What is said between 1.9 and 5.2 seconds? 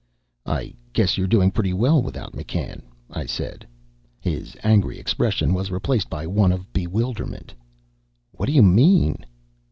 without McCann," I said. His angry